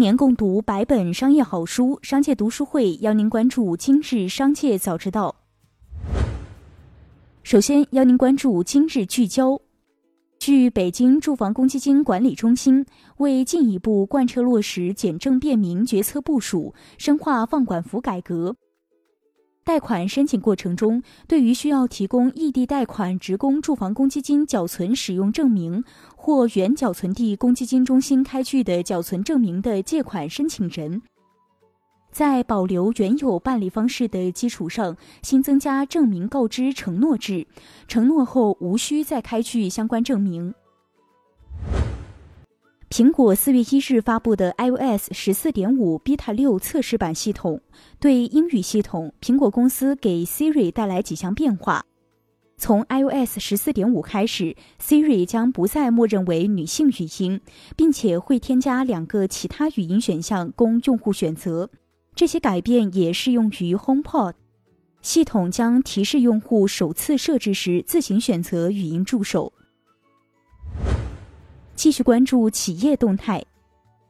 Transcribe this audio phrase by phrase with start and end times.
[0.00, 5.36] 年共读百本商业好书，商界读书会邀您关注今日商界早知道。
[7.42, 9.60] 首先邀您关注今日聚焦。
[10.38, 12.86] 据北京住房公积金管理中心
[13.18, 18.56] 为进一步贯彻落实简政便民决策部署，深化放管服改革。
[19.70, 25.84] 贷款申请过程中，对于需要提供异地贷款职工住房公积金缴存使用证明
[26.16, 31.00] 或原缴存地公积金中心开具的缴存证明的借款申请人，
[32.10, 37.46] 在保留原有办理方式的基础上，新增加证明告知承诺制，
[37.86, 40.52] 承诺后无需再开具相关证明。
[42.90, 47.60] 苹果四月一日发布的 iOS 十四点五 Beta 六测试版系统，
[48.00, 51.84] 对英语系统，苹果公司给 Siri 带来几项变化。
[52.56, 57.40] 从 iOS 十四点五开始，Siri 将不再默认为女性语音，
[57.76, 61.70] 并且会添加两个其他语音选项供用户选择。
[62.16, 64.32] 这些改变也适用于 HomePod。
[65.00, 69.52] 系统将提示用户首次设置时自行选择语音助手。
[71.80, 73.42] 继续关注企业动态。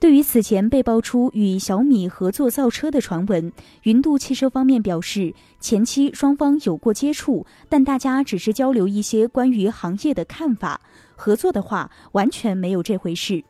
[0.00, 3.52] 对于此前被爆出与小米合作造车的传闻，
[3.84, 10.80] 云度汽车方面表示，前期双方有过接触，但大家只是交流一些关于行业的看法。
[11.14, 13.40] 合作的话，完全没有这回事。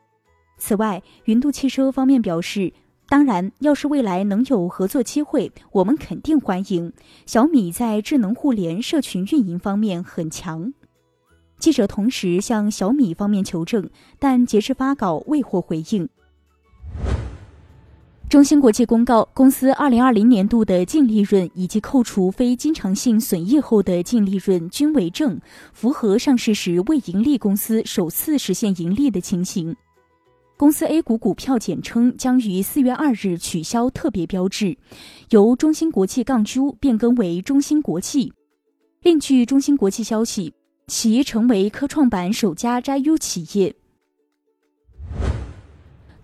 [0.58, 2.70] 此外，云度汽车方面表示，
[3.08, 6.92] 当然，要是未来能有合作机会，我们肯定欢迎。
[7.24, 10.74] 小米在智能互联、社群运营方面很强。
[11.62, 16.08] 记者同时向小米方面求证，但截至发稿未获回应。
[18.28, 25.40] 中芯国际公告，公司二零二零年度的净利润以及扣除非经常性损益后的净利润均为正，
[25.72, 29.76] 符合上市时未盈利公司首次实现盈利的情形。
[30.56, 34.76] 公司 A 股股票简称将于四月二日取消特别标志，
[35.30, 38.32] 由中芯国际杠 U 变更为中芯国际。
[39.02, 40.52] 另据中芯国际消息。
[40.94, 43.74] 其成为科创板首家摘 U 企业。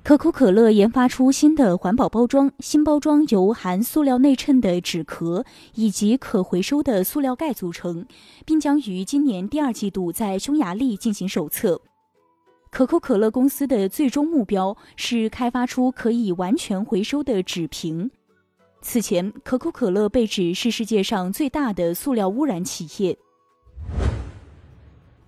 [0.02, 5.42] 可口可乐研发出新的环保包装，新包装由含塑料内衬的纸壳
[5.74, 8.04] 以及可回收的塑料盖组成，
[8.44, 11.80] 并将于今年第二季度在匈牙利进行首测。
[12.70, 18.10] 可口可乐公司的最终目标是开发出可以完全回收的纸瓶。
[18.82, 23.18] 此前，可口可乐被指是世界上最大的塑料污染企业。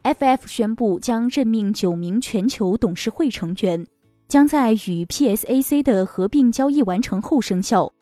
[0.02, 3.86] FF 宣布将任命九名全球董事会成员，
[4.28, 7.92] 将在与 PSAC 的合并交易完成后生效。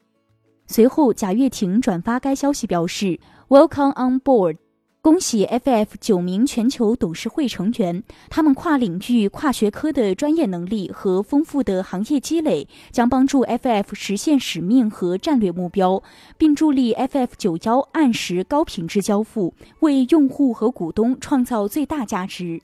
[0.68, 4.58] 随后，贾跃亭转发该消息，表示 “Welcome on board”。
[5.00, 16.02] 恭喜 FF 九名全球董事会成员，他们跨领域、跨学科的专业能力和丰富的行业积累，将帮助 FF 实现使命和战略目标，
[16.36, 22.60] 并助力 FF 九幺按时高品质交付，为用户和股东创造最大价值。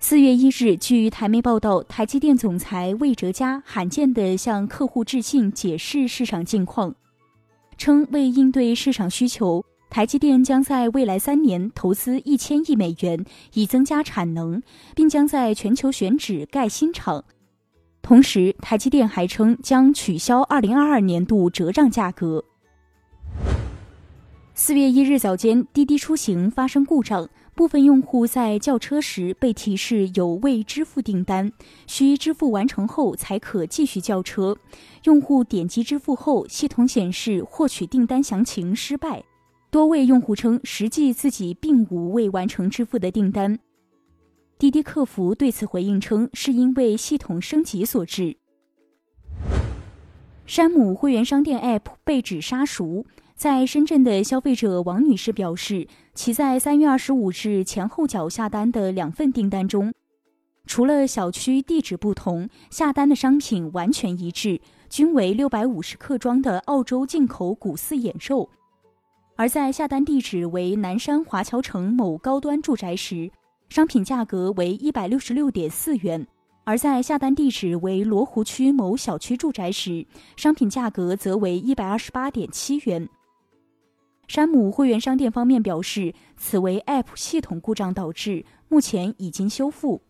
[0.00, 6.92] 四月一日，据台媒报道，台积电总裁魏哲嘉罕见地向客户致信，解释市场近况，
[7.76, 9.64] 称为应对市场需求。
[9.90, 14.62] 台积电将在未来三年投资一千亿美元，以增加产能，
[14.94, 17.24] 并将在全球选址盖新厂。
[18.02, 22.44] 同时，台积电还称将取消二零二二年度折让价格。
[24.54, 31.52] 四月一日早间，滴滴出行发生故障，部分用户在叫车时被提示有未支付订单，
[31.86, 34.56] 需支付完成后才可继续叫车。
[35.04, 39.22] 用户点击支付后，系统显示获取订单详情失败。
[39.70, 43.58] 多位用户称，实际自己并无未完成支付的订单。
[44.58, 48.36] 滴滴客服对此回应称，是因为系统升级所致。
[50.46, 59.92] 山姆会员商店 App 被指杀熟，在深圳的消费者王女士表示，其在三月二十五日前后脚下单的两份订单中，
[60.64, 68.48] 除了小区地址不同，下单的商品完全一致，均为六百五十克装的澳洲进口谷饲眼肉。
[69.38, 73.30] 而在下单地址为南山华侨城某高端住宅时，
[73.68, 76.26] 商品价格为一百六十六点四元；
[76.64, 80.04] 而在下单地址为罗湖区某小区住宅时，
[80.36, 83.08] 商品价格则为一百二十八点七元。
[84.26, 90.02] 山姆会员商店方面表示，此为 App 系统故障导致，目前已经修复。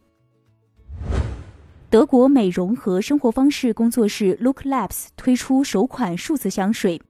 [1.91, 7.03] 德国美容和生活方式工作室 Look Labs 推出首款数字香水。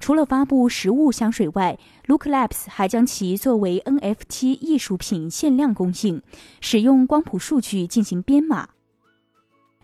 [0.00, 6.20] 除了发布实物香水外，Look Labs 还将其作为 NFT 艺术品限量供应，
[6.60, 8.68] 使用光谱数据进行编码。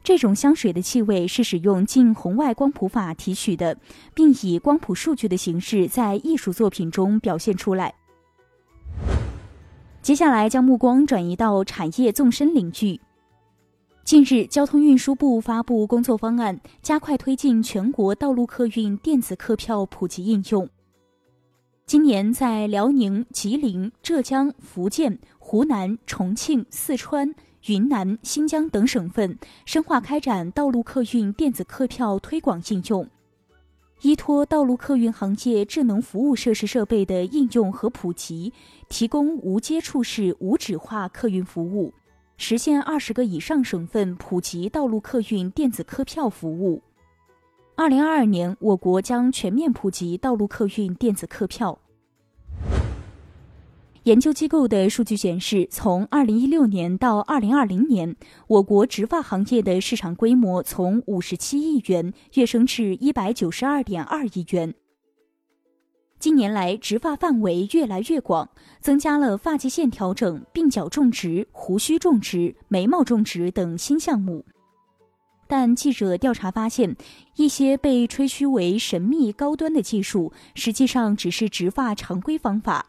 [0.02, 3.76] 这种香水的气味是使用近红外光谱法提取的，
[4.14, 7.94] 并以光谱数据的形式在艺术作品中表现出来。
[10.02, 13.00] 接下来将目光转移到产业纵深领域。
[14.04, 20.68] 近日，交通运输部发布工作方案，加快推进全国道路客运电子客票普及应用。
[21.86, 27.34] 今年，在辽宁、吉林、浙江、福建、湖南、重庆、四川。
[27.66, 33.06] 云南、新疆等省份深化开展道路客运电子客票推广应用，
[34.00, 38.54] 依托道路客运行业智能服务设施设备的应用和普及，
[38.88, 41.92] 提供无接触式无纸化客运服务，
[42.40, 46.82] 实现二十个以上省份普及道路客运电子客票服务。
[47.74, 51.78] 二零二二年，我国将全面普及道路客运电子客票。
[54.04, 58.16] 研究机构的数据显示，从2016年到2020年，
[58.46, 64.74] 我国植发行业的市场规模从57亿元跃升至192.2亿元。
[66.20, 68.46] 近年来，植发范围越来越广，
[68.78, 74.44] 增加了发际线调整、鬓角种植、胡须种植、眉毛种植等新项目。
[75.48, 76.94] 但记者调查发现，
[77.36, 82.84] 一些被吹嘘为神秘高端的技术，实际上只是植发常规方法。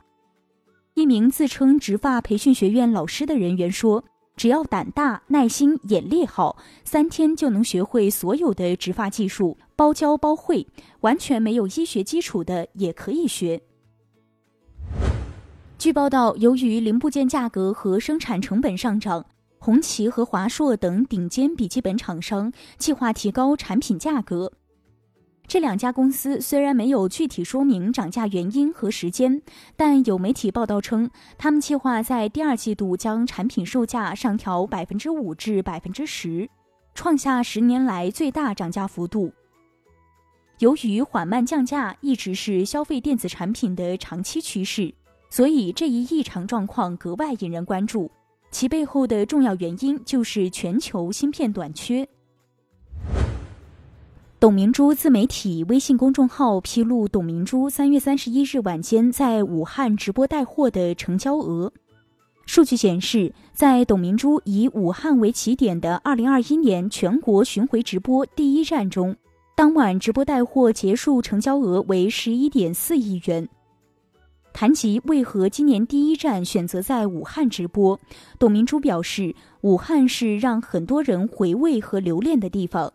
[0.95, 4.03] 一名自称植发培训学院老师的人员说
[4.35, 10.67] ：“只要胆大、耐心、眼力好，三天就能学会所有的植发技术，包教包会。
[10.99, 13.59] 完全没有医学基础的也可以学。”
[15.79, 19.25] 据报道，由于零部件价格和生产成本上涨，
[19.57, 24.51] 红旗和华硕等顶尖笔记本厂商计划提高产品价格。
[25.47, 29.41] 这两家公司虽然没有具体说明涨价原因和时间，
[29.75, 36.47] 但有媒体报道称，他们计划在第二季度将产品售价上调百分之五至百分之十，
[36.93, 39.33] 创下十年来最大涨价幅度。
[40.61, 44.93] 由于缓慢降价一直是消费电子产品的长期趋势，
[45.27, 48.09] 所以这一异常状况格外引人关注。
[48.51, 52.07] 其背后的重要原因就是全球芯片短缺。
[54.39, 61.73] 董明珠自媒体微信公众号披露，董明珠三月三十一日晚间在武汉直播带货的成交额。
[62.45, 69.15] 数据显示，在董明珠以武汉为起点的二零二一年全国巡回直播第一站中，
[69.55, 73.47] 当晚直播带货结束成交额为十一点四亿元。
[74.53, 77.97] 谈及为何今年第一站选择在武汉直播，
[78.37, 82.91] 董明珠表示，武汉是让很多人回味和留恋的地方。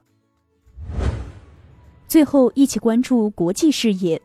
[2.06, 4.20] 最后，一起关注国际视野。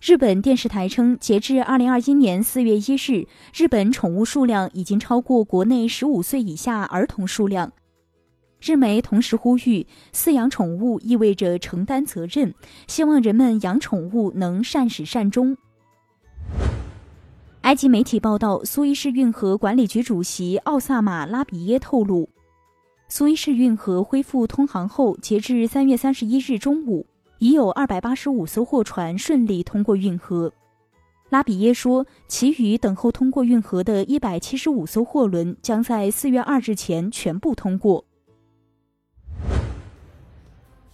[0.00, 7.72] 日本电视台称，截至二零二一年四月一日，日本宠物数量已经超过国内十五岁以下儿童数量。
[8.64, 12.54] 日媒同时呼吁，饲养宠物意味着承担责任，
[12.86, 15.54] 希望人们养宠物能善始善终。
[17.60, 22.26] 埃及媒体报道，苏伊士运河管理局主席奥萨马拉比耶透露。
[23.06, 27.04] 苏伊士运河恢复通航后，截至三月三十一日中午，
[27.40, 30.50] 已有二百八十五艘货船顺利通过运河。
[31.28, 38.02] 拉比耶说，其余等候通过运河的一百七十五艘货轮将在四月二日前全部通过。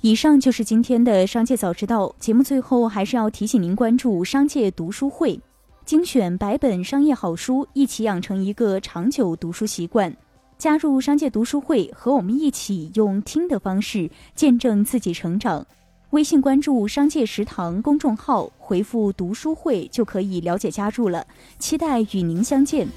[0.03, 5.39] 以上就是今天的商界早知道节目，最后还是要提醒您关注商界读书会，
[5.85, 10.17] 精选百本商业好书，一起养成一个长久读书习惯。
[10.57, 15.67] 加入商界读书会，和我们一起用听的方式见证自己成长。
[16.11, 21.27] 微信关注“商界食堂”公众号，回复“读书会”就可以了解加入了。
[21.59, 22.89] 期待与您相见。